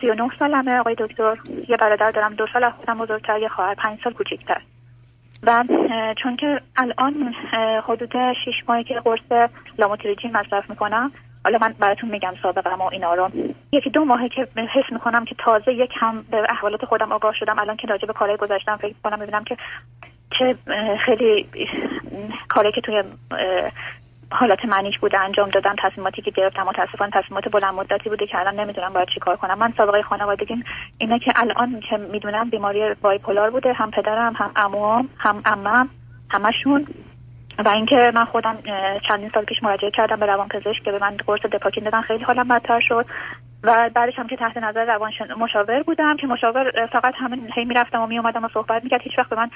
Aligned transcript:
39 0.00 0.30
سالمه 0.38 0.78
آقای 0.78 0.94
دکتر 0.98 1.36
یه 1.68 1.76
برادر 1.76 2.10
دارم 2.10 2.34
دو 2.34 2.46
سال 2.52 2.70
خودم 2.70 2.98
بزرگتر 2.98 3.38
یه 3.38 3.48
خواهر 3.48 3.74
پنج 3.74 3.98
سال 4.04 4.12
کوچیکتر. 4.12 4.60
و 5.42 5.64
چون 6.22 6.36
که 6.36 6.60
الان 6.76 7.34
حدود 7.84 8.12
6 8.12 8.34
ماهی 8.68 8.84
که 8.84 8.94
قرص 8.94 9.48
لاموتریجین 9.78 10.36
مصرف 10.36 10.70
می‌کنم 10.70 11.12
حالا 11.44 11.58
من 11.60 11.74
براتون 11.80 12.10
میگم 12.10 12.34
سابقه 12.42 12.74
و 12.74 12.82
اینا 12.92 13.14
رو. 13.14 13.30
یکی 13.72 13.90
دو 13.90 14.04
ماهه 14.04 14.28
که 14.28 14.48
حس 14.56 14.92
می‌کنم 14.92 15.24
که 15.24 15.34
تازه 15.38 15.72
یک 15.72 15.90
هم 16.00 16.24
به 16.30 16.46
احوالات 16.50 16.84
خودم 16.84 17.12
آگاه 17.12 17.34
شدم 17.34 17.58
الان 17.58 17.76
که 17.76 17.86
راجع 17.86 18.06
به 18.06 18.12
کارهای 18.12 18.36
گذاشتم 18.36 18.76
فکر 18.76 18.94
کنم 19.04 19.16
ببینم 19.16 19.44
که 19.44 19.56
چه 20.38 20.56
خیلی 21.04 21.48
کاری 22.48 22.72
که 22.72 22.80
توی 22.80 23.02
حالات 24.30 24.64
منیش 24.64 24.98
بوده 24.98 25.18
انجام 25.18 25.48
دادم 25.48 25.74
تصمیماتی 25.82 26.22
که 26.22 26.30
گرفتم 26.30 26.62
متاسفانه 26.62 27.10
تصمیمات 27.14 27.48
بلند 27.48 27.74
مدتی 27.74 28.08
بوده 28.08 28.26
که 28.26 28.38
الان 28.38 28.60
نمی‌دونم 28.60 28.92
باید 28.92 29.08
چیکار 29.14 29.36
کنم. 29.36 29.58
من 29.58 29.72
سابقه 29.78 30.02
خانوادگی 30.02 30.64
اینه 30.98 31.18
که 31.18 31.32
الان 31.36 31.80
که 31.90 31.96
می‌دونم 31.96 32.50
بیماری 32.50 32.94
bipolar 32.94 33.50
بوده 33.50 33.72
هم 33.72 33.90
پدرم 33.90 34.32
هم 34.36 34.50
عموام 34.56 35.08
هم 35.18 35.42
عمم 35.44 35.88
همشون. 36.30 36.86
و 37.64 37.68
اینکه 37.68 38.12
من 38.14 38.24
خودم 38.24 38.58
چندین 39.08 39.30
سال 39.34 39.44
پیش 39.44 39.62
مراجعه 39.62 39.90
کردم 39.90 40.16
به 40.16 40.26
روان 40.26 40.48
پزشک 40.48 40.84
که 40.84 40.92
به 40.92 40.98
من 40.98 41.16
قرص 41.26 41.40
دپاکین 41.40 41.84
دادن 41.84 42.00
خیلی 42.00 42.24
حالم 42.24 42.48
بدتر 42.48 42.80
شد. 42.88 43.06
و 43.62 43.90
بعدش 43.94 44.12
هم 44.16 44.26
که 44.26 44.36
تحت 44.36 44.56
نظر 44.56 44.84
روان 44.84 45.10
مشاور 45.38 45.82
بودم 45.82 46.16
که 46.16 46.26
مشاور 46.26 46.86
فقط 46.92 47.14
همین 47.18 47.50
هی 47.54 47.64
می‌رفتم 47.64 48.00
و 48.00 48.06
میومدم 48.06 48.44
و 48.44 48.48
صحبت 48.54 48.84
می‌کرد. 48.84 49.00
هیچ 49.02 49.18
وقت 49.18 49.28
به 49.28 49.36
من 49.36 49.50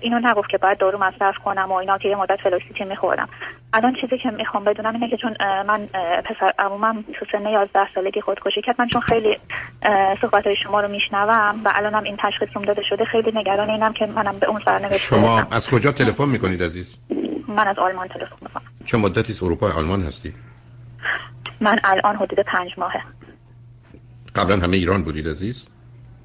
اینو 0.00 0.18
نگفت 0.18 0.48
که 0.48 0.58
باید 0.58 0.78
دارو 0.78 0.98
مصرف 0.98 1.34
کنم 1.44 1.72
و 1.72 1.74
اینا 1.74 1.98
که 1.98 2.08
یه 2.08 2.16
مدت 2.16 2.40
فلوکسیتین 2.44 2.88
میخوردم. 2.88 3.28
الان 3.72 3.94
چیزی 4.00 4.18
که 4.18 4.30
می‌خوام 4.30 4.64
بدونم 4.64 4.92
اینه 4.92 5.10
که 5.10 5.16
چون 5.16 5.36
من 5.40 5.86
پسر 6.24 6.50
عمومم 6.58 7.02
تو 7.02 7.26
سن 7.32 7.46
11 7.46 7.80
سالگی 7.94 8.20
خودکشی 8.20 8.62
کرد 8.62 8.76
من 8.78 8.88
چون 8.88 9.00
خیلی 9.00 9.38
صحبت 10.20 10.46
های 10.46 10.56
شما 10.62 10.80
رو 10.80 10.88
میشنوم 10.88 11.60
و 11.64 11.72
الانم 11.74 12.02
این 12.02 12.16
تشخیص 12.16 12.48
داده 12.66 12.82
شده 12.88 13.04
خیلی 13.04 13.32
نگران 13.34 13.70
اینم 13.70 13.92
که 13.92 14.06
منم 14.06 14.38
به 14.38 14.46
اون 14.46 14.60
سرنوشت 14.64 14.96
شما 14.96 15.38
از 15.52 15.70
کجا 15.70 15.92
تلفن 15.92 16.28
می‌کنید 16.28 16.62
عزیز؟ 16.62 16.96
من 17.48 17.68
از 17.68 17.78
آلمان 17.78 18.08
تلفن 18.08 18.36
می‌کنم 18.40 18.62
چه 18.84 18.98
مدتی 18.98 19.34
اروپا 19.42 19.66
آلمان 19.78 20.02
هستی؟ 20.02 20.32
من 21.60 21.78
الان 21.84 22.16
حدود 22.16 22.40
پنج 22.40 22.70
ماهه. 22.78 23.02
قبلا 24.36 24.56
همه 24.56 24.76
ایران 24.76 25.02
بودید 25.02 25.28
عزیز؟ 25.28 25.64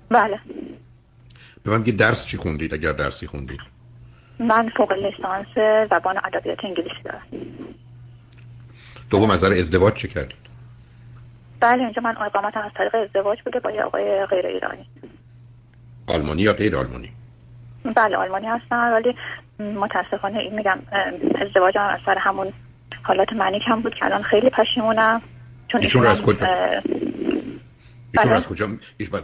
بله. 0.10 0.40
به 1.64 1.72
من 1.72 1.82
درس 1.82 2.26
چی 2.26 2.38
خوندید 2.38 2.74
اگر 2.74 2.92
درسی 2.92 3.28
خوندید؟ 3.28 3.60
من 4.40 4.70
فوق 4.78 4.92
لیسانس 4.92 5.48
زبان 5.92 6.16
و 6.18 6.20
ادبیات 6.24 6.66
انگلیسی 6.66 7.04
دارم. 7.04 7.22
دوم 9.10 9.30
از 9.30 9.44
ازدواج 9.44 9.94
چه 9.94 10.08
کردید؟ 10.08 10.42
بله 11.60 11.84
اینجا 11.84 12.02
من 12.02 12.18
اقامتم 12.18 12.62
از 12.62 12.72
طریق 12.76 12.96
ازدواج 12.96 13.42
بوده 13.46 13.60
با 13.60 13.72
یه 13.72 13.84
آقای 13.84 14.26
غیر 14.26 14.46
ایرانی. 14.46 14.86
آلمانی 16.08 16.42
یا 16.42 16.54
غیر 16.54 16.76
آلمانی؟ 16.76 17.12
بله 17.96 18.18
آلمانی 18.18 18.48
هستم 18.48 18.94
ولی 18.94 19.16
متاسفانه 19.60 20.40
این 20.40 20.56
میگم 20.56 20.80
ازدواجم 21.42 21.82
از 21.82 22.00
سر 22.06 22.18
همون 22.18 22.54
حالات 23.04 23.34
منیک 23.34 23.62
هم 23.68 23.82
بود 23.82 23.96
که 23.96 24.06
الان 24.06 24.24
خیلی 24.24 24.50
پشیمونم. 24.50 25.22
چون 25.68 25.82
ایشون 25.82 26.06
از 26.08 26.22
کجا؟ 26.22 26.48
ایشون 28.14 28.30
بله. 28.30 28.38
از 28.38 28.48
کجا 28.48 28.68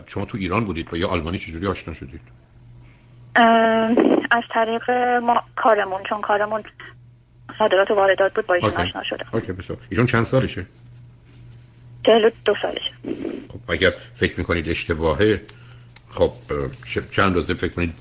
شما 0.06 0.26
تو 0.26 0.38
ایران 0.38 0.66
بودید 0.66 0.90
با 0.90 0.98
یه 0.98 1.06
آلمانی 1.06 1.40
چجوری 1.40 1.68
آشنا 1.68 1.94
شدید؟ 1.94 2.22
از 4.32 4.44
طریق 4.54 4.90
ما 5.24 5.44
کارمون 5.56 6.02
چون 6.10 6.22
کارمون 6.22 6.64
صادرات 7.60 7.92
و 7.92 7.96
واردات 7.96 8.34
بود 8.34 8.46
با 8.46 8.54
ایشون 8.54 8.72
آشنا 8.72 9.04
شده 9.04 9.36
اوکی 9.36 9.52
بسیار. 9.52 9.80
ایشون 9.90 10.06
چند 10.06 10.24
سالشه؟ 10.24 10.66
چهل 12.06 12.30
دو 12.46 12.56
سالشه. 12.62 12.92
خب 13.50 13.72
اگر 13.72 13.94
فکر 14.14 14.38
می‌کنید 14.38 14.70
اشتباهه 14.70 15.42
خب 16.10 16.32
چند 17.12 17.36
روزه 17.36 17.54
فکر 17.54 17.74
کنید 17.74 17.94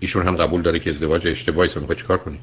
ایشون 0.00 0.26
هم 0.26 0.36
قبول 0.36 0.62
داره 0.62 0.78
که 0.78 0.90
ازدواج 0.90 1.28
اشتباهی 1.28 1.70
می‌خواد 1.76 1.98
چیکار 1.98 2.18
کنید؟ 2.18 2.40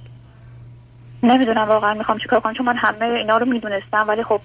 نمی‌دونم 1.24 1.68
واقعا 1.68 1.94
می‌خوام 1.94 2.18
چیکار 2.18 2.40
کنم 2.40 2.54
چون 2.54 2.66
من 2.66 2.76
همه 2.76 3.06
اینا 3.06 3.38
رو 3.38 3.46
می‌دونستم 3.46 4.06
ولی 4.08 4.24
خب 4.24 4.42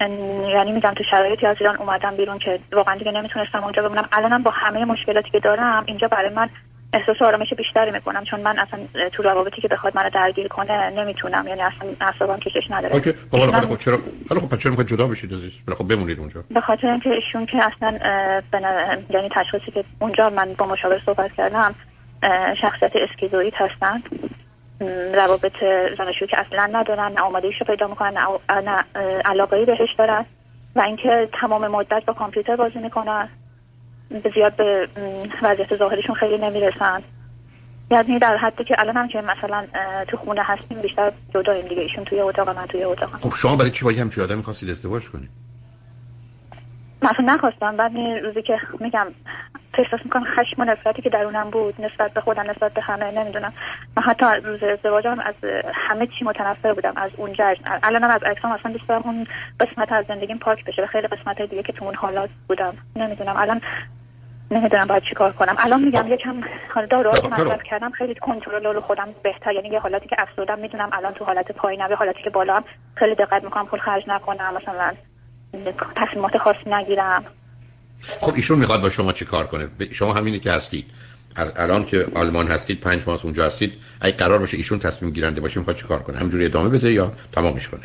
یعنی 0.00 0.72
میگم 0.72 0.94
تو 0.96 1.04
شرایطی 1.10 1.46
از 1.46 1.56
ایران 1.60 1.76
اومدم 1.76 2.16
بیرون 2.16 2.38
که 2.38 2.58
واقعا 2.72 2.94
دیگه 2.94 3.12
نمی‌تونستم 3.12 3.64
اونجا 3.64 3.82
بمونم. 3.82 4.08
الانم 4.12 4.42
با 4.42 4.50
همه 4.50 4.84
مشکلاتی 4.84 5.30
که 5.30 5.40
دارم 5.40 5.84
اینجا 5.86 6.08
برای 6.08 6.34
من 6.34 6.48
احساس 6.92 7.22
آرامش 7.22 7.54
بیشتری 7.56 7.90
می‌کنم. 7.90 8.24
چون 8.24 8.40
من 8.40 8.58
اصلا 8.58 9.08
تو 9.12 9.22
روابطی 9.22 9.60
که 9.60 9.68
بخواد 9.68 9.96
منو 9.96 10.10
درگیر 10.10 10.48
کنه 10.48 10.90
نمی‌تونم. 10.90 11.48
یعنی 11.48 11.60
اصلا 11.60 11.88
اعصابم 12.00 12.38
کشش 12.38 12.70
نداره. 12.70 12.94
اوکی. 12.94 13.12
خب 13.30 13.50
خب 13.60 13.78
چرا؟ 13.78 13.98
حالا 14.28 14.40
خب 14.40 14.56
چرا 14.56 14.84
جدا 14.84 15.06
بشید 15.06 15.32
عزیز؟ 15.32 15.52
خب 15.74 15.88
بمونید 15.88 16.18
اونجا. 16.18 16.44
به 16.50 16.60
خاطر 16.60 16.86
اینکه 16.86 17.10
ایشون 17.10 17.46
که 17.46 17.58
اصلا 17.64 17.98
بنا... 18.50 18.68
یعنی 19.10 19.28
تشخیصی 19.28 19.70
که 19.70 19.84
اونجا 19.98 20.30
من 20.30 20.52
با 20.58 20.66
مشاور 20.66 21.02
صحبت 21.06 21.32
کردم 21.32 21.74
شخصیت 22.60 22.92
اسکیزوئید 23.10 23.54
هستن. 23.56 24.02
روابط 25.14 25.52
زناشویی 25.98 26.30
که 26.30 26.40
اصلا 26.40 26.68
ندارن 26.72 27.12
نه 27.12 27.20
آمادگیشو 27.20 27.64
پیدا 27.64 27.86
می‌کنن 27.86 28.14
نه 28.50 28.84
علاقه 29.24 29.64
بهش 29.64 29.94
دارن 29.98 30.24
و 30.76 30.80
اینکه 30.80 31.28
تمام 31.40 31.68
مدت 31.68 32.04
با 32.06 32.12
کامپیوتر 32.12 32.56
بازی 32.56 32.78
می‌کنن. 32.78 33.28
به 34.10 34.30
زیاد 34.34 34.56
به 34.56 34.88
وضعیت 35.42 35.76
ظاهریشون 35.76 36.14
خیلی 36.14 36.38
نمی‌رسن. 36.38 37.02
یعنی 37.90 38.18
در 38.18 38.36
حدی 38.36 38.64
که 38.64 38.74
الان 38.78 38.96
هم 38.96 39.08
که 39.08 39.20
مثلا 39.20 39.66
تو 40.08 40.16
خونه 40.16 40.42
هستیم 40.44 40.80
بیشتر 40.80 41.12
جداییم 41.34 41.66
دیگه. 41.66 41.82
ایشون 41.82 42.04
توی 42.04 42.20
اتاق 42.20 42.48
من 42.48 42.66
توی 42.66 42.84
اتاق. 42.84 43.10
خب 43.20 43.34
شما 43.34 43.56
برای 43.56 43.70
چی 43.70 43.84
با 43.84 43.90
همچین 43.90 44.24
آدمی 44.24 44.42
خواستید 44.42 44.70
ازدواج 44.70 45.08
کنید؟ 45.08 45.30
مثلا 47.02 47.24
نخواستم. 47.34 47.76
بعد 47.76 47.92
روزی 48.22 48.42
که 48.42 48.58
میگم 48.80 49.06
احساس 49.78 50.00
می‌کنم 50.04 50.24
خشم 50.24 50.62
و 50.62 50.64
نفرتی 50.64 51.02
که 51.02 51.10
درونم 51.10 51.50
بود 51.50 51.74
نسبت 51.78 52.12
به 52.12 52.20
خودم 52.20 52.50
نسبت 52.50 52.72
به 52.72 52.80
همه 52.80 53.10
نمی‌دونم. 53.10 53.52
من 53.96 54.02
حتی 54.02 54.26
روز 54.44 54.62
ازدواجم 54.62 55.20
از 55.20 55.34
همه 55.74 56.06
چی 56.06 56.24
متنفر 56.24 56.72
بودم 56.72 56.92
از 56.96 57.10
اونجا 57.16 57.54
الانم 57.82 58.10
از 58.10 58.22
عکسام 58.22 58.52
اصلا 58.52 58.72
دوست 58.72 58.88
دارم 58.88 59.02
اون 59.04 59.26
قسمت 59.60 59.92
از 59.92 60.04
زندگیم 60.08 60.38
پاک 60.38 60.64
بشه 60.64 60.82
و 60.82 60.86
خیلی 60.86 61.06
قسمت 61.06 61.42
دیگه 61.42 61.62
که 61.62 61.72
تو 61.72 61.84
اون 61.84 61.94
حالات 61.94 62.30
بودم. 62.48 62.74
نمی‌دونم. 62.96 63.36
الان 63.36 63.60
نمی‌دونم 64.50 64.86
باید 64.86 65.02
چیکار 65.02 65.32
کنم. 65.32 65.54
الان 65.58 65.84
میگم 65.84 66.12
یکم 66.12 66.40
حال 66.74 66.86
دارو 66.86 67.12
که 67.12 67.28
مصرف 67.28 67.62
کردم 67.62 67.90
خیلی 67.90 68.14
کنترل 68.14 68.80
خودم 68.80 69.08
بهتر. 69.22 69.52
یعنی 69.52 69.68
یه 69.68 69.80
حالاتی 69.80 70.08
که 70.08 70.16
افسردم 70.18 70.58
می‌دونم 70.58 70.90
الان 70.92 71.12
تو 71.12 71.24
حالت 71.24 71.52
پایینم 71.52 71.90
یه 71.90 71.96
حالاتی 71.96 72.22
که 72.22 72.30
بالا 72.30 72.54
هم 72.54 72.64
خیلی 72.94 73.14
دقت 73.14 73.44
می‌کنم 73.44 73.66
پول 73.66 73.80
خرج 73.80 74.04
نکنم 74.08 74.54
مثلا 74.62 74.92
تصمیمات 75.96 76.38
خاصی 76.38 76.70
نگیرم. 76.70 77.24
خب 78.00 78.32
ایشون 78.34 78.58
می‌خواد 78.58 78.82
با 78.82 78.90
شما 78.90 79.12
چی 79.12 79.24
کار 79.24 79.46
کنه؟ 79.46 79.68
شما 79.90 80.14
همینی 80.14 80.38
که 80.38 80.52
هستید. 80.52 80.84
الان 81.36 81.84
که 81.84 82.06
آلمان 82.14 82.46
هستید 82.46 82.80
پنج 82.80 83.02
ماه 83.06 83.20
اونجا 83.24 83.46
هستید 83.46 83.72
اگه 84.00 84.16
قرار 84.16 84.38
باشه 84.38 84.56
ایشون 84.56 84.78
تصمیم 84.78 85.10
گیرنده 85.10 85.40
باشه 85.40 85.58
می‌خواد 85.58 85.76
چی 85.76 85.86
کار 85.86 86.02
کنه؟ 86.02 86.18
همجوری 86.18 86.44
ادامه 86.44 86.68
بده 86.68 86.92
یا 86.92 87.12
تمامش 87.32 87.68
کنه؟ 87.68 87.80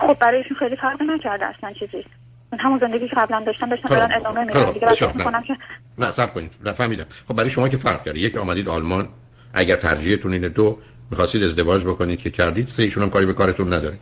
خب 0.00 0.18
برای 0.20 0.38
ایشون 0.38 0.56
خیلی 0.56 0.76
فرق 0.76 1.02
نکرده 1.02 1.44
اصلا 1.44 1.72
چیزی. 1.72 2.04
همون 2.58 2.78
زندگی 2.78 3.08
که 3.08 3.16
قبلا 3.16 3.42
داشتم 3.46 3.68
داشتم 3.68 3.88
برن 3.88 4.12
ادامه 4.12 4.44
میدم 4.44 4.72
دیگه 4.72 5.12
می‌کنم 5.16 5.42
که 5.42 5.56
نه 5.98 6.10
صبر 6.10 6.32
کنید. 6.32 6.52
نه 6.64 6.72
فهمیدم. 6.72 7.06
خب 7.28 7.34
برای 7.34 7.50
شما 7.50 7.68
که 7.68 7.76
فرق 7.76 8.04
کرده. 8.04 8.18
یک 8.18 8.36
آمدید 8.36 8.68
آلمان. 8.68 9.08
اگر 9.54 9.76
ترجیحتون 9.76 10.32
اینه. 10.32 10.48
دو 10.48 10.78
می‌خواستید 11.10 11.42
ازدواج 11.42 11.84
بکنید 11.84 12.20
که 12.20 12.30
کردید. 12.30 12.68
سه 12.68 12.82
ایشون 12.82 13.02
هم 13.02 13.10
کاری 13.10 13.26
به 13.26 13.32
کارتون 13.32 13.72
نداره. 13.72 13.98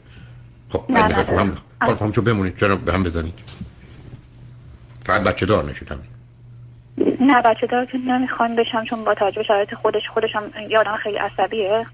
خب 0.68 0.84
نه 0.88 1.08
خب 1.08 1.38
هم 1.38 1.52
خب 1.82 2.02
هم 2.02 2.12
چون 2.12 2.24
بمونید. 2.24 2.56
چرا 2.56 2.76
به 2.76 2.92
هم 2.92 3.02
بزنید؟ 3.02 3.34
فقط 5.08 5.22
بچه 5.22 5.46
دار 5.46 5.64
نشید 5.64 5.88
همین 5.92 6.04
نه 7.20 7.42
بچه 7.42 7.66
دار 7.66 7.84
که 7.84 7.98
نمی‌خوام 7.98 8.56
بشم 8.56 8.84
چون 8.84 9.04
با 9.04 9.14
توجه 9.14 9.42
شرایط 9.42 9.74
خودش 9.74 10.02
خودش 10.14 10.30
هم 10.34 10.42
یادم 10.68 10.96
خیلی 10.96 11.16
عصبیه. 11.16 11.86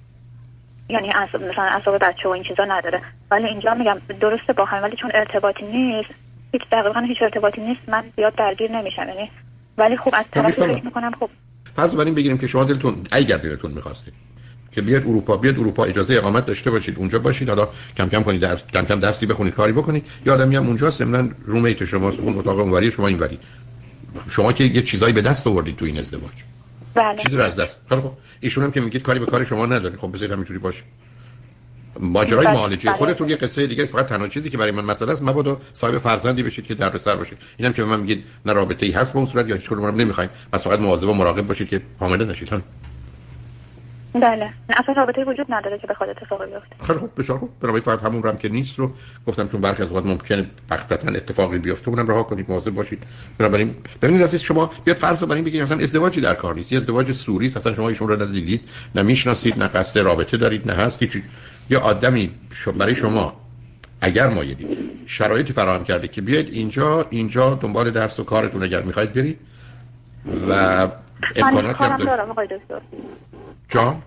یعنی 0.88 1.08
اصاب 1.08 1.42
مثلا 1.42 1.64
اصاب 1.64 1.98
بچه 1.98 2.28
و 2.28 2.32
این 2.32 2.42
چیزا 2.42 2.64
نداره. 2.64 3.02
ولی 3.30 3.46
اینجا 3.46 3.74
میگم 3.74 3.96
درسته 4.20 4.52
با 4.52 4.64
هم 4.64 4.82
ولی 4.82 4.96
چون 4.96 5.10
ارتباطی 5.14 5.66
نیست 5.66 6.10
هیچ 6.52 6.62
دقیقا 6.72 7.00
هیچ 7.00 7.22
ارتباطی 7.22 7.60
نیست 7.60 7.80
من 7.88 8.04
زیاد 8.16 8.34
درگیر 8.34 8.70
نمیشم. 8.70 9.08
یعنی 9.08 9.30
ولی 9.78 9.96
خوب 9.96 10.14
از 10.16 10.24
طرف 10.32 10.50
فکر 10.50 10.84
می‌کنم 10.84 11.12
خب 11.20 11.30
پس 11.76 11.94
بریم 11.94 12.14
بگیریم 12.14 12.38
که 12.38 12.46
شما 12.46 12.64
دلتون 12.64 12.94
اگر 13.12 13.36
دلتون 13.36 13.70
می‌خواستید 13.70 14.14
که 14.74 14.82
بیاد 14.82 15.02
اروپا 15.02 15.36
بیاد 15.36 15.58
اروپا 15.58 15.84
اجازه 15.84 16.14
اقامت 16.14 16.46
داشته 16.46 16.70
باشید 16.70 16.98
اونجا 16.98 17.18
باشید. 17.18 17.48
حالا 17.48 17.68
کم 17.96 18.08
کم 18.08 18.22
کنید 18.22 18.40
در 18.40 18.56
کم 18.72 18.84
کم 18.84 18.98
درسی 18.98 19.26
بخونید 19.26 19.54
کاری 19.54 19.72
بکنید. 19.72 20.04
یا 20.26 20.34
آدمی 20.34 20.56
هم 20.56 20.66
اونجا 20.66 20.90
ضمن 20.90 21.34
رومیت 21.46 21.84
شماست 21.84 22.18
اون 22.18 22.38
اتاق 22.38 22.58
اونوری 22.58 22.90
شما 22.90 23.06
اینوری. 23.06 23.38
شما 24.28 24.52
که 24.52 24.64
یه 24.64 24.82
چیزایی 24.82 25.12
به 25.12 25.22
دست 25.22 25.46
آوردید 25.46 25.76
تو 25.76 25.84
این 25.84 25.98
ازدواج. 25.98 26.32
بله. 26.94 27.22
چیزی 27.22 27.36
رو 27.36 27.42
از 27.42 27.56
دست 27.56 27.76
خب 27.90 28.12
ایشون 28.40 28.64
هم 28.64 28.70
که 28.70 28.80
میگید 28.80 29.02
کاری 29.02 29.18
به 29.18 29.26
کار 29.26 29.44
شما 29.44 29.66
نداره. 29.66 29.96
خب 29.96 30.12
بذارید 30.12 30.32
همینجوری 30.32 30.58
باشه. 30.58 30.82
ماجرای 32.00 32.46
بله. 32.46 32.54
معالجه 32.54 32.88
بله. 32.88 32.98
خودتون 32.98 33.28
یه 33.28 33.36
قصه 33.36 33.66
دیگه 33.66 33.84
فقط 33.84 34.06
تنها 34.06 34.28
چیزی 34.28 34.50
که 34.50 34.58
برای 34.58 34.70
من 34.70 34.84
مسئله 34.84 35.12
است 35.12 35.22
مبادا 35.22 35.60
صاحب 35.72 35.98
فرزندی 35.98 36.42
بشید 36.42 36.66
که 36.66 36.74
در 36.74 36.98
سر 36.98 37.16
باشید 37.16 37.38
اینم 37.56 37.72
که 37.72 37.82
به 37.82 37.88
من 37.88 38.00
میگید 38.00 38.24
نه 38.46 38.52
رابطه 38.52 38.86
ای 38.86 38.92
هست 38.92 39.12
به 39.12 39.18
اون 39.18 39.26
صورت 39.26 39.48
یا 39.48 39.56
هیچ 39.56 39.68
کدوم 39.68 39.86
نمی‌خوایم. 39.86 40.30
پس 40.52 40.64
فقط 40.64 40.80
مواظب 40.80 41.08
و 41.08 41.14
مراقب 41.14 41.46
باشید 41.46 41.68
که 41.68 41.82
حامله 42.00 42.24
نشید. 42.24 42.48
هم 42.48 42.62
بله. 44.14 44.50
اصلا 44.76 44.94
رابطه 44.94 45.24
وجود 45.24 45.46
نداره 45.48 45.78
که 45.78 45.86
بخواد 45.86 46.10
اتفاقی 46.10 46.46
بیفته. 46.46 46.84
خیلی 46.86 46.98
خوب 46.98 47.10
بسیار 47.18 47.38
خوب. 47.38 47.50
بنابراین 47.60 47.84
فقط 47.84 48.02
همون 48.02 48.22
رم 48.22 48.36
که 48.36 48.48
نیست 48.48 48.78
رو 48.78 48.90
گفتم 49.26 49.48
چون 49.48 49.60
برخی 49.60 49.82
از 49.82 49.92
وقت 49.92 50.06
ممکنه 50.06 50.46
بختتا 50.70 51.08
اتفاقی 51.08 51.58
بیفته 51.58 51.88
اونم 51.88 52.08
رها 52.08 52.22
کنید 52.22 52.50
مواظب 52.50 52.70
باشید. 52.70 53.02
بنابراین 53.38 53.74
ببینید 54.02 54.22
عزیز 54.22 54.40
شما 54.40 54.70
بیاد 54.84 54.96
فرض 54.96 55.20
رو 55.22 55.26
برین 55.26 55.44
بگید 55.44 55.62
مثلا 55.62 55.78
ازدواجی 55.78 56.20
در 56.20 56.34
کار 56.34 56.54
نیست. 56.54 56.72
یه 56.72 56.78
ازدواج 56.78 57.12
سوری 57.12 57.46
است 57.46 57.56
اصلا 57.56 57.74
شما 57.74 57.88
ایشون 57.88 58.08
رو 58.08 58.22
ندیدید 58.22 58.60
نه 58.94 59.02
می‌شناسید 59.02 59.58
نه 59.58 59.68
قصد 59.68 59.98
رابطه 59.98 60.36
دارید 60.36 60.70
نه 60.70 60.76
هست 60.76 61.02
هیچ 61.02 61.18
یا 61.70 61.80
آدمی 61.80 62.30
برای 62.78 62.94
شما 62.94 63.40
اگر 64.00 64.28
مایلید 64.28 64.78
شرایطی 65.06 65.52
فراهم 65.52 65.84
کرده 65.84 66.08
که 66.08 66.20
بیاید 66.20 66.48
اینجا 66.48 67.06
اینجا 67.10 67.54
دنبال 67.54 67.90
درس 67.90 68.20
و 68.20 68.24
کارتون 68.24 68.62
اگر 68.62 68.82
می‌خواید 68.82 69.12
برید 69.12 69.38
و 70.48 70.88
امکانات 71.36 71.80
هم 71.80 71.96
دارم. 71.96 72.30
آقای 72.30 72.46
دکتر. 72.46 72.80
جان؟ 73.68 74.02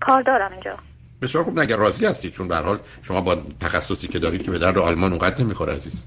کار 0.00 0.22
دارم 0.22 0.52
اینجا. 0.52 0.76
بسیار 1.22 1.44
خوب. 1.44 1.58
نگر 1.58 1.76
راضی 1.76 2.06
هستید 2.06 2.32
چون 2.32 2.48
به 2.48 2.56
حال 2.56 2.78
شما 3.02 3.20
با 3.20 3.36
تخصصی 3.60 4.08
که 4.08 4.18
دارید 4.18 4.42
که 4.42 4.50
به 4.50 4.58
درد 4.58 4.78
آلمان 4.78 5.10
اونقدر 5.10 5.44
نمی‌خوره 5.44 5.74
عزیز. 5.74 6.04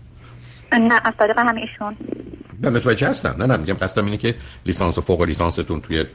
نه 0.73 1.01
از 1.03 1.13
طریق 1.19 1.39
هم 1.39 1.55
ایشون. 1.55 1.97
من 2.63 2.73
متوجه 2.73 3.07
هستم. 3.07 3.35
نه 3.37 3.45
نه 3.45 3.57
میگم 3.57 3.73
قصدم 3.73 4.05
اینه 4.05 4.17
که 4.17 4.35
لیسانس 4.65 4.97
و 4.97 5.01
فوق 5.01 5.21
لیسانستون 5.21 5.81
توی 5.81 6.05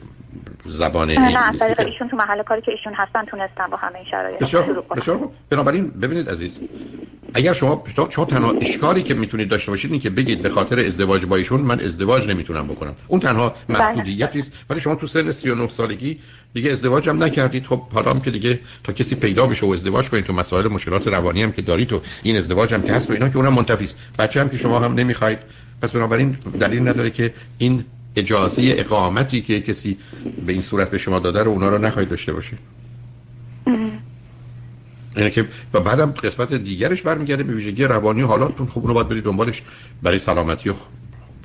زبان 0.65 1.11
نه 1.11 1.49
از 1.49 1.59
طریق 1.59 1.79
ایشون 1.79 2.09
تو 2.09 2.15
محل 2.17 2.43
کاری 2.43 2.61
که 2.61 2.71
ایشون 2.71 2.93
هستن 2.93 3.25
تونستن 3.25 3.67
با 3.67 3.77
همه 3.77 3.95
این 3.95 4.05
شرایط 4.11 4.39
بسیار 4.39 4.83
بسیار 4.95 5.29
بنابراین 5.49 5.89
ببینید 5.89 6.29
عزیز 6.29 6.59
اگر 7.33 7.53
شما 7.53 7.83
شما 8.09 8.25
تنها 8.25 8.51
اشکالی 8.61 9.03
که 9.03 9.13
می‌تونید 9.13 9.49
داشته 9.49 9.71
باشید 9.71 9.91
اینه 9.91 10.03
که 10.03 10.09
بگید 10.09 10.41
به 10.41 10.49
خاطر 10.49 10.79
ازدواج 10.79 11.25
با 11.25 11.35
ایشون 11.35 11.61
من 11.61 11.79
ازدواج 11.79 12.27
نمی‌تونم 12.27 12.67
بکنم. 12.67 12.95
اون 13.07 13.19
تنها 13.19 13.55
بله. 13.67 13.77
محدودیتی 13.79 14.39
است 14.39 14.51
ولی 14.69 14.79
شما 14.79 14.95
تو 14.95 15.07
سن 15.07 15.31
39 15.31 15.69
سالگی 15.69 16.19
دیگه 16.53 16.71
ازدواج 16.71 17.09
هم 17.09 17.23
نکردید. 17.23 17.65
خب 17.65 17.81
حالا 17.93 18.11
هم 18.11 18.19
که 18.21 18.31
دیگه 18.31 18.59
تا 18.83 18.93
کسی 18.93 19.15
پیدا 19.15 19.45
بشه 19.45 19.65
و 19.65 19.69
ازدواج 19.69 20.09
کنید 20.09 20.25
تو 20.25 20.33
مسائل 20.33 20.67
مشکلات 20.67 21.07
روانی 21.07 21.43
هم 21.43 21.51
که 21.51 21.61
دارید 21.61 21.93
و 21.93 22.01
این 22.23 22.37
ازدواج 22.37 22.73
هم 22.73 22.81
که 22.81 22.93
هست 22.93 23.09
و 23.09 23.13
اینا 23.13 23.29
که 23.29 23.37
اونم 23.37 23.53
منتفی 23.53 23.83
است. 23.83 23.97
بچه 24.19 24.41
هم 24.41 24.49
که 24.49 24.57
شما 24.57 24.79
هم 24.79 24.93
نمی‌خواید. 24.93 25.39
پس 25.81 25.91
بنابراین 25.91 26.37
دلیل 26.59 26.87
نداره 26.87 27.09
که 27.09 27.33
این 27.57 27.83
اجازه 28.15 28.61
اقامتی 28.77 29.41
که 29.41 29.61
کسی 29.61 29.97
به 30.45 30.53
این 30.53 30.61
صورت 30.61 30.91
به 30.91 30.97
شما 30.97 31.19
داده 31.19 31.43
رو 31.43 31.51
اونا 31.51 31.69
رو 31.69 31.77
نخواهید 31.77 32.09
داشته 32.09 32.33
باشید. 32.33 32.78
یعنی 35.19 35.31
که 35.31 35.45
و 35.73 35.79
بعدم 35.79 36.11
قسمت 36.11 36.53
دیگرش 36.53 37.01
برمیگرده 37.01 37.43
به 37.43 37.53
ویژگی 37.53 37.83
روانی 37.83 38.21
حالاتون 38.21 38.67
خوب 38.67 38.83
اونو 38.83 38.93
باید 38.93 39.07
برید 39.07 39.23
دنبالش 39.23 39.63
برای 40.03 40.19
سلامتی 40.19 40.69
و 40.69 40.73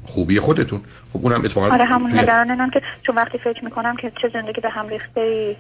خوبی 0.05 0.41
خودتون. 0.41 0.81
خب 1.13 1.21
اونم 1.23 1.41
اتفاقا 1.45 1.69
آره 1.73 1.85
همون 1.85 2.19
نگرانم 2.19 2.71
که 2.71 2.83
چون 3.03 3.17
وقتی 3.17 3.39
فکر 3.39 3.65
می‌کنم 3.65 3.97
که 3.97 4.13
چه 4.23 4.31
زندگی 4.33 4.61
به 4.61 4.71
هم 4.71 4.89
ریخته 4.89 5.21
ای 5.21 5.57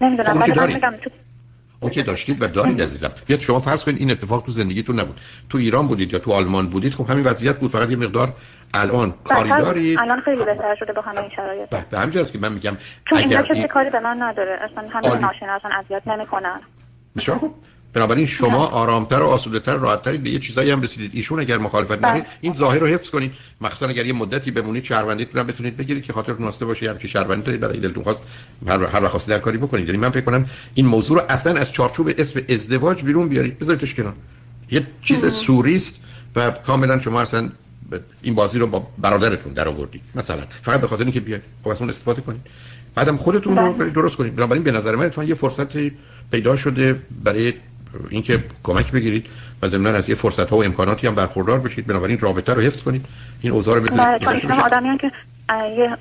نمی‌دونم 0.00 0.28
خب 0.28 0.40
ولی 0.40 0.52
من 0.52 0.74
میگم 0.74 0.94
تو 1.04 1.10
اون 1.80 1.90
که 1.90 2.02
داشتید 2.02 2.42
و 2.42 2.46
دارید 2.46 2.82
عزیزم. 2.82 3.10
بیاد 3.26 3.40
شما 3.40 3.60
فرض 3.60 3.84
کنید 3.84 3.98
این 3.98 4.10
اتفاق 4.10 4.42
تو 4.46 4.52
زندگیتون 4.52 5.00
نبود. 5.00 5.20
تو 5.50 5.58
ایران 5.58 5.86
بودید 5.86 6.12
یا 6.12 6.18
تو 6.18 6.32
آلمان 6.32 6.68
بودید 6.68 6.94
خب 6.94 7.10
همین 7.10 7.24
وضعیت 7.24 7.58
بود. 7.58 7.70
فقط 7.70 7.90
یه 7.90 7.96
مقدار 7.96 8.32
الان 8.74 9.14
کاری 9.24 9.48
دارید. 9.48 9.98
الان 9.98 10.20
خیلی 10.20 10.44
بهتر 10.44 10.76
شده 10.78 10.92
با 10.92 11.02
همه 11.02 11.18
این 11.18 11.30
شرایط. 11.36 11.68
به 11.68 11.98
همین 11.98 12.24
که 12.24 12.38
من 12.38 12.52
میگم 12.52 12.76
چون 13.10 13.18
اینجا 13.18 13.42
کسی 13.42 13.68
کاری 13.68 13.90
به 13.90 14.00
من 14.00 14.22
نداره. 14.22 14.58
اصلا 14.70 14.88
همه 14.88 15.20
ناشناسان 15.20 15.50
اصلا 15.50 15.70
اذیت 15.70 16.08
نمی‌کنن. 16.08 16.60
بسیار 17.16 17.38
خوب. 17.38 17.54
بنابراین 17.92 18.26
شما 18.26 18.66
آرامتر 18.66 19.22
و 19.22 19.26
آسوده‌تر 19.26 19.76
راحت‌تر 19.76 20.16
به 20.16 20.30
یه 20.30 20.38
چیزایی 20.38 20.70
هم 20.70 20.82
رسیدید. 20.82 21.10
ایشون 21.14 21.40
اگر 21.40 21.58
مخالفت 21.58 21.92
نداره 21.92 22.26
این 22.40 22.52
ظاهر 22.52 22.78
رو 22.78 22.86
حفظ 22.86 23.10
کنید. 23.10 23.32
مخصوصا 23.60 23.86
اگر 23.86 24.06
یه 24.06 24.12
مدتی 24.12 24.50
بمونید 24.50 24.84
شهروندیتون 24.84 25.40
هم 25.40 25.46
بتونید 25.46 25.76
بگیرید 25.76 26.02
که 26.02 26.12
خاطر 26.12 26.34
ناسته 26.38 26.64
باشه. 26.64 26.90
هم 26.90 26.98
که 26.98 27.08
شهروندی 27.08 27.42
دارید 27.42 27.60
برای 27.60 27.78
دلتون 27.78 28.02
خواست 28.02 28.22
هر 28.66 28.84
هر 28.84 29.04
وقت 29.04 29.26
در 29.26 29.38
کاری 29.38 29.58
بکنید. 29.58 29.86
یعنی 29.86 29.98
من 29.98 30.10
فکر 30.10 30.24
کنم 30.24 30.46
این 30.74 30.86
موضوع 30.86 31.18
رو 31.18 31.24
اصلا 31.28 31.60
از 31.60 31.72
چارچوب 31.72 32.10
اسم 32.18 32.40
ازدواج 32.48 33.02
بیرون 33.02 33.28
بیارید. 33.28 33.58
بذاریدش 33.58 33.94
کنار. 33.94 34.14
یه 34.70 34.86
چیز 35.02 35.32
سوریست 35.32 35.94
و 36.36 36.50
کاملا 36.50 37.00
شما 37.00 37.20
اصلا 37.20 37.50
این 38.22 38.34
بازی 38.34 38.58
رو 38.58 38.66
با 38.66 38.86
برادرتون 38.98 39.52
در 39.52 39.68
آوردید. 39.68 40.02
مثلا. 40.14 40.42
فقط 40.62 40.80
به 40.80 40.86
خاطر 40.86 41.02
اینکه 41.02 41.20
بیاید. 41.20 41.42
خب 41.64 41.68
از 41.68 41.80
اون 41.80 41.90
استفاده 41.90 42.22
کنید. 42.22 42.40
بعدم 42.94 43.16
خودتون 43.16 43.56
رو 43.56 43.90
درست 43.90 44.16
کنید. 44.16 44.36
بنابراین 44.36 44.62
به 44.62 44.72
نظر 44.72 44.94
من 44.94 45.28
یه 45.28 45.34
فرصت 45.34 45.76
پیدا 46.30 46.56
شده 46.56 46.96
برای 47.24 47.52
اینکه 48.10 48.44
کمک 48.62 48.92
بگیرید 48.92 49.26
و 49.62 49.68
ضمن 49.68 49.94
از 49.94 50.08
یه 50.08 50.14
فرصت 50.14 50.48
ها 50.50 50.56
و 50.56 50.64
امکاناتی 50.64 51.06
هم 51.06 51.14
برخوردار 51.14 51.58
بشید. 51.58 51.86
بنابراین 51.86 52.18
رابطه 52.18 52.54
رو 52.54 52.60
حفظ 52.60 52.82
کنید. 52.82 53.06
این 53.40 53.52
اوضاع 53.52 53.74
رو 53.76 53.80
بذارید. 53.80 54.26
بله 54.26 54.62
آدمی 54.62 54.98
که 54.98 55.12
یه 55.76 55.96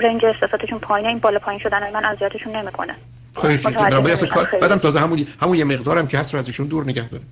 رنج 0.00 0.24
احساساتشون 0.24 0.78
پایینه 0.78 1.08
این 1.08 1.18
بالا 1.18 1.38
پایین 1.38 1.60
شدن 1.60 1.92
من 1.92 2.04
اذیتشون 2.04 2.56
نمی‌کنه. 2.56 2.94
خیلی 3.42 3.56
بعدم 4.60 4.76
تازه 4.76 5.00
همون 5.00 5.26
همون 5.42 5.56
یه 5.56 5.64
مقدارم 5.64 6.06
که 6.06 6.18
هست 6.18 6.34
رو 6.34 6.40
از 6.40 6.46
ایشون 6.46 6.66
دور 6.66 6.84
نگه 6.84 7.08
داره 7.08 7.22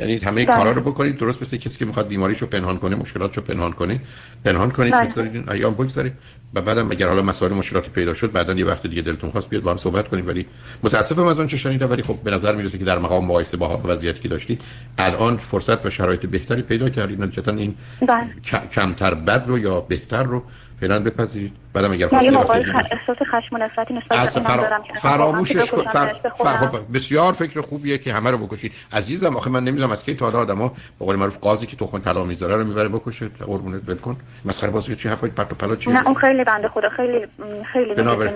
یعنی 0.00 0.16
همه 0.16 0.44
بله. 0.44 0.56
کارا 0.56 0.72
رو 0.72 0.80
بکنید 0.80 1.16
درست 1.18 1.42
مثل 1.42 1.56
کسی 1.56 1.78
که 1.78 1.84
می‌خواد 1.84 2.08
بیماریشو 2.08 2.46
پنهان 2.46 2.76
کنه 2.76 2.96
مشکلاتشو 2.96 3.40
پنهان 3.40 3.72
کنه 3.72 4.00
پنهان 4.44 4.70
کنید 4.70 4.92
بله. 4.92 5.30
این 5.32 5.48
ایام 5.50 5.74
بگذارید 5.74 6.12
و 6.54 6.62
بعدم 6.62 6.90
اگر 6.90 7.08
حالا 7.08 7.22
مسائل 7.22 7.52
مشکلاتی 7.52 7.90
پیدا 7.90 8.14
شد 8.14 8.32
بعدا 8.32 8.54
یه 8.54 8.66
وقت 8.66 8.86
دیگه 8.86 9.02
دلتون 9.02 9.30
خواست 9.30 9.48
بیاد 9.48 9.62
با 9.62 9.70
هم 9.70 9.76
صحبت 9.76 10.08
کنیم 10.08 10.26
ولی 10.26 10.46
متاسفم 10.82 11.26
از 11.26 11.38
اون 11.38 11.46
چه 11.46 11.56
شنیدم 11.56 11.90
ولی 11.90 12.02
خب 12.02 12.16
به 12.24 12.30
نظر 12.30 12.54
می‌رسه 12.54 12.78
که 12.78 12.84
در 12.84 12.98
مقام 12.98 13.24
مقایسه 13.24 13.56
با 13.56 13.80
وضعیتی 13.84 14.20
که 14.20 14.28
داشتید 14.28 14.62
الان 14.98 15.36
فرصت 15.36 15.86
و 15.86 15.90
شرایط 15.90 16.26
بهتری 16.26 16.62
پیدا 16.62 16.88
کردید 16.88 17.22
نتیجتا 17.22 17.52
این 17.52 17.74
بله. 18.08 18.26
کمتر 18.74 19.14
بد 19.14 19.44
رو 19.46 19.58
یا 19.58 19.80
بهتر 19.80 20.22
رو 20.22 20.42
فعلا 20.80 20.98
بپذیرید. 20.98 21.52
بعدم 21.72 21.92
اگر 21.92 22.08
خواستید 22.08 22.34
احساس 22.34 23.16
خشم 23.32 23.54
و 23.54 23.58
نفرتی 23.58 23.94
نسبت 23.94 24.34
به 24.34 24.40
فرا... 24.40 24.82
فراموشش 24.94 25.70
کن. 25.70 25.82
فر... 25.82 26.14
فر... 26.38 26.66
بسیار 26.94 27.32
فکر 27.32 27.60
خوبیه 27.60 27.98
که 27.98 28.12
همه 28.12 28.30
رو 28.30 28.38
بکشید. 28.38 28.72
عزیزم 28.92 29.36
آخه 29.36 29.50
من 29.50 29.64
نمی‌دونم 29.64 29.92
از 29.92 30.02
کی 30.02 30.14
تا 30.14 30.24
حالا 30.24 30.38
آدما 30.38 30.68
به 30.68 31.04
قول 31.04 31.16
معروف 31.16 31.38
قاضی 31.38 31.66
که 31.66 31.76
تخم 31.76 31.98
طلا 31.98 32.24
می‌ذاره 32.24 32.56
رو 32.56 32.64
می‌بره 32.64 32.88
بکشه 32.88 33.28
قربونت 33.28 33.88
ول 33.88 33.96
کن. 33.96 34.16
مسخره 34.44 34.70
بازی 34.70 34.96
چی 34.96 35.08
حرفای 35.08 35.30
پرت 35.30 35.52
و 35.52 35.54
پلا 35.54 35.76
چی؟ 35.76 35.90
نه 35.90 36.06
اون 36.06 36.14
خیلی 36.14 36.44
بنده 36.44 36.68
خدا 36.68 36.88
خیلی 36.88 37.26
خیلی 37.72 37.94
بنابراین 37.94 38.34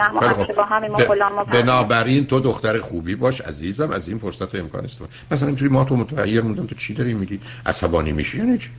با 0.57 0.65
همین 0.65 0.91
ما 0.91 1.45
بنابراین 1.45 2.27
تو 2.27 2.41
دختر 2.41 2.79
خوبی 2.79 3.15
باش 3.15 3.41
عزیزم 3.41 3.91
از 3.91 4.09
این 4.09 4.19
فرصت 4.19 4.55
و 4.55 4.59
امکان 4.59 4.85
استفاده 4.85 5.13
مثلا 5.31 5.49
اینجوری 5.49 5.73
ما 5.73 5.85
تو 5.85 5.97
متغیر 5.97 6.43
موندم 6.43 6.67
تو 6.67 6.75
چی 6.75 6.95
داری 6.95 7.15
میگی؟ 7.15 7.41
عصبانی 7.67 8.13
میشی 8.13 8.39
یعنی 8.39 8.59
چی 8.59 8.71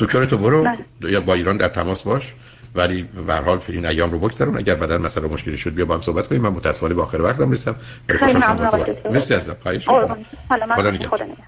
دکتر 0.00 0.24
تو 0.24 0.38
برو 0.38 0.66
یا 1.00 1.20
با 1.20 1.34
ایران 1.34 1.56
در 1.56 1.68
تماس 1.68 2.02
باش. 2.02 2.32
ولی 2.74 3.02
به 3.02 3.34
حال 3.34 3.60
این 3.68 3.86
ایام 3.86 4.10
رو 4.10 4.18
بگذرون. 4.18 4.56
اگر 4.56 4.74
بعدا 4.74 4.98
مثلا 4.98 5.28
مشکلی 5.28 5.56
شد 5.56 5.74
بیا 5.74 5.84
با 5.84 5.94
هم 5.94 6.00
صحبت 6.00 6.28
کنیم. 6.28 6.42
من 6.42 6.48
متأسفانه 6.48 6.94
به 6.94 7.02
آخر 7.02 7.20
وقتم 7.20 7.50
رسیدم. 7.50 7.76
خیلی 8.08 8.34
ممنون. 8.34 8.96
مرسی 9.12 9.34
عزیزم 9.34 9.56
خواهش 9.62 9.88
خدا 9.88 10.90
نگهدار. 10.90 11.26